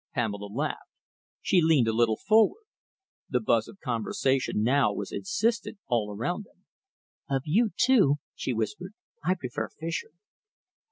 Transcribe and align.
Pamela 0.15 0.47
laughed. 0.51 0.89
She 1.43 1.61
leaned 1.61 1.87
a 1.87 1.93
little 1.93 2.17
forward. 2.17 2.63
The 3.29 3.39
buzz 3.39 3.67
of 3.67 3.77
conversation 3.83 4.63
now 4.63 4.91
was 4.93 5.11
insistent 5.11 5.77
all 5.85 6.11
around 6.11 6.45
them. 6.45 6.65
"Of 7.29 7.43
you 7.45 7.69
two," 7.79 8.15
she 8.33 8.51
whispered, 8.51 8.93
"I 9.23 9.35
prefer 9.35 9.69
Fischer." 9.69 10.09